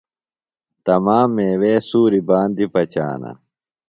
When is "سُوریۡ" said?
1.89-2.25